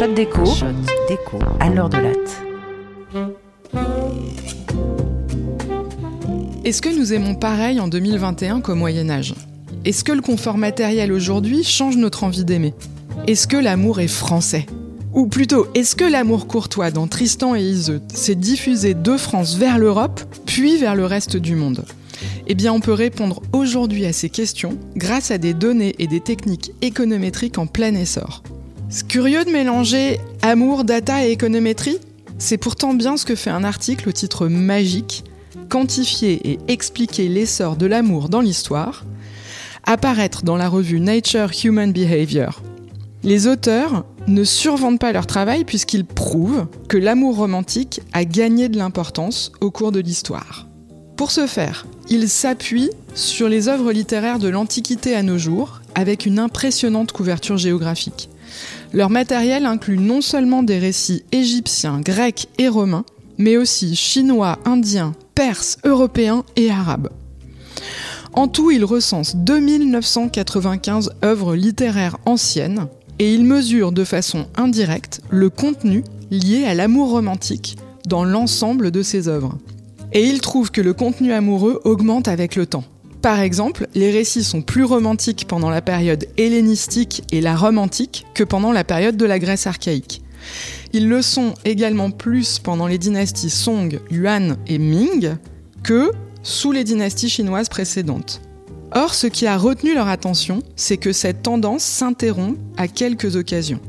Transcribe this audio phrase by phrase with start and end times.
[0.00, 0.72] Shot déco, Shot
[1.10, 1.38] déco.
[1.58, 2.42] À l'heure de latte.
[6.64, 9.34] Est-ce que nous aimons pareil en 2021 qu'au Moyen Âge
[9.84, 12.72] Est-ce que le confort matériel aujourd'hui change notre envie d'aimer?
[13.26, 14.64] Est-ce que l'amour est français?
[15.12, 19.76] Ou plutôt, est-ce que l'amour courtois dans Tristan et Iseut s'est diffusé de France vers
[19.76, 21.84] l'Europe, puis vers le reste du monde?
[22.46, 26.20] Eh bien, on peut répondre aujourd'hui à ces questions grâce à des données et des
[26.20, 28.42] techniques économétriques en plein essor.
[28.92, 31.98] C'est curieux de mélanger amour, data et économétrie
[32.38, 35.22] C'est pourtant bien ce que fait un article au titre magique
[35.68, 39.04] Quantifier et expliquer l'essor de l'amour dans l'histoire,
[39.84, 42.62] apparaître dans la revue Nature Human Behavior.
[43.22, 48.76] Les auteurs ne survendent pas leur travail puisqu'ils prouvent que l'amour romantique a gagné de
[48.76, 50.66] l'importance au cours de l'histoire.
[51.16, 56.24] Pour ce faire, ils s'appuient sur les œuvres littéraires de l'Antiquité à nos jours, avec
[56.24, 58.30] une impressionnante couverture géographique.
[58.92, 63.04] Leur matériel inclut non seulement des récits égyptiens, grecs et romains,
[63.38, 67.10] mais aussi chinois, indiens, perses, européens et arabes.
[68.32, 72.86] En tout, ils recensent 2995 œuvres littéraires anciennes
[73.18, 79.02] et ils mesurent de façon indirecte le contenu lié à l'amour romantique dans l'ensemble de
[79.02, 79.58] ces œuvres.
[80.12, 82.84] Et ils trouvent que le contenu amoureux augmente avec le temps.
[83.22, 88.26] Par exemple, les récits sont plus romantiques pendant la période hellénistique et la Rome antique
[88.34, 90.22] que pendant la période de la Grèce archaïque.
[90.94, 95.36] Ils le sont également plus pendant les dynasties Song, Yuan et Ming
[95.82, 96.10] que
[96.42, 98.40] sous les dynasties chinoises précédentes.
[98.92, 103.80] Or, ce qui a retenu leur attention, c'est que cette tendance s'interrompt à quelques occasions.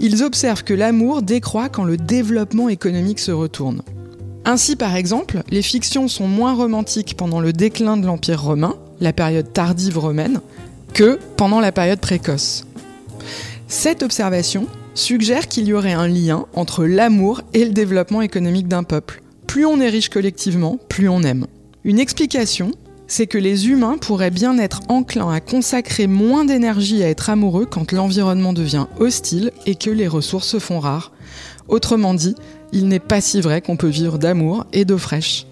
[0.00, 3.82] Ils observent que l'amour décroît quand le développement économique se retourne.
[4.46, 9.14] Ainsi, par exemple, les fictions sont moins romantiques pendant le déclin de l'Empire romain, la
[9.14, 10.40] période tardive romaine,
[10.92, 12.66] que pendant la période précoce.
[13.68, 18.82] Cette observation suggère qu'il y aurait un lien entre l'amour et le développement économique d'un
[18.82, 19.22] peuple.
[19.46, 21.46] Plus on est riche collectivement, plus on aime.
[21.82, 22.70] Une explication,
[23.06, 27.66] c'est que les humains pourraient bien être enclins à consacrer moins d'énergie à être amoureux
[27.66, 31.12] quand l'environnement devient hostile et que les ressources se font rares.
[31.68, 32.34] Autrement dit,
[32.74, 35.46] il n'est pas si vrai qu'on peut vivre d'amour et d'eau fraîche.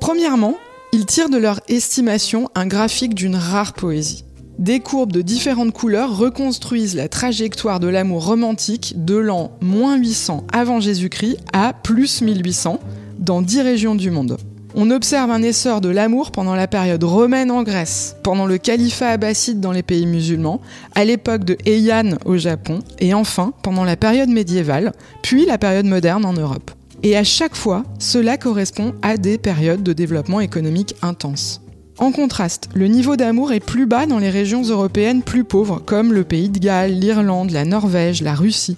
[0.00, 0.54] Premièrement,
[0.92, 4.24] ils tirent de leur estimation un graphique d'une rare poésie.
[4.58, 10.80] Des courbes de différentes couleurs reconstruisent la trajectoire de l'amour romantique de l'an 800 avant
[10.80, 12.80] Jésus-Christ à plus 1800
[13.18, 14.38] dans dix régions du monde.
[14.74, 19.10] On observe un essor de l'amour pendant la période romaine en Grèce, pendant le califat
[19.10, 20.60] abbasside dans les pays musulmans,
[20.94, 25.86] à l'époque de Heian au Japon, et enfin pendant la période médiévale, puis la période
[25.86, 26.70] moderne en Europe.
[27.02, 31.60] Et à chaque fois, cela correspond à des périodes de développement économique intense.
[31.98, 36.12] En contraste, le niveau d'amour est plus bas dans les régions européennes plus pauvres, comme
[36.12, 38.76] le pays de Galles, l'Irlande, la Norvège, la Russie.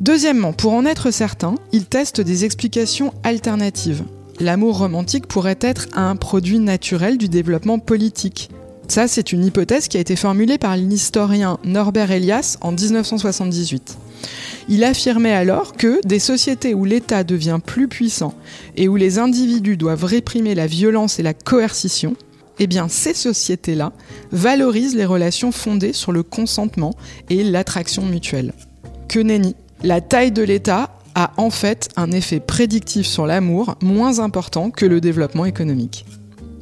[0.00, 4.04] Deuxièmement, pour en être certain, ils testent des explications alternatives
[4.40, 8.50] l'amour romantique pourrait être un produit naturel du développement politique.
[8.88, 13.98] Ça, c'est une hypothèse qui a été formulée par l'historien Norbert Elias en 1978.
[14.68, 18.34] Il affirmait alors que des sociétés où l'État devient plus puissant
[18.76, 22.16] et où les individus doivent réprimer la violence et la coercition,
[22.58, 23.92] eh bien ces sociétés-là
[24.32, 26.94] valorisent les relations fondées sur le consentement
[27.28, 28.52] et l'attraction mutuelle.
[29.08, 34.20] Que nenni La taille de l'État a en fait un effet prédictif sur l'amour moins
[34.20, 36.06] important que le développement économique.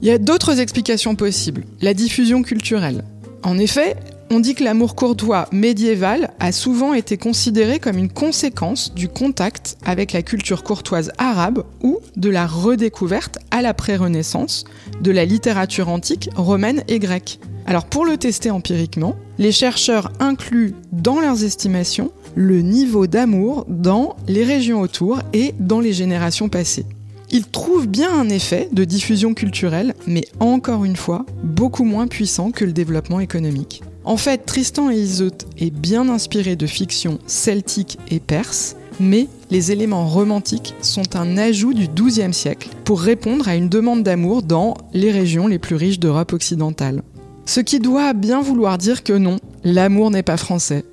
[0.01, 1.65] Il y a d'autres explications possibles.
[1.83, 3.05] La diffusion culturelle.
[3.43, 3.97] En effet,
[4.31, 9.77] on dit que l'amour courtois médiéval a souvent été considéré comme une conséquence du contact
[9.85, 14.65] avec la culture courtoise arabe ou de la redécouverte à la pré-Renaissance
[15.01, 17.39] de la littérature antique romaine et grecque.
[17.67, 24.17] Alors pour le tester empiriquement, les chercheurs incluent dans leurs estimations le niveau d'amour dans
[24.29, 26.87] les régions autour et dans les générations passées.
[27.31, 32.51] Ils trouvent bien un effet de diffusion culturelle, mais encore une fois, beaucoup moins puissant
[32.51, 33.83] que le développement économique.
[34.05, 39.73] En fait, Tristan et Iseut est bien inspiré de fictions celtiques et perses, mais les
[39.73, 44.77] éléments romantiques sont un ajout du XIIe siècle pour répondre à une demande d'amour dans
[44.93, 47.03] les régions les plus riches d'Europe occidentale.
[47.47, 50.85] Ce qui doit bien vouloir dire que non, l'amour n'est pas français.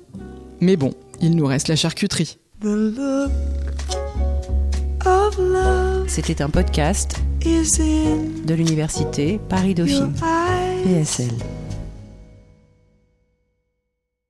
[0.60, 0.92] Mais bon,
[1.22, 2.38] il nous reste la charcuterie.
[6.08, 10.12] C'était un podcast de l'université Paris-Dauphine,
[10.84, 11.30] PSL.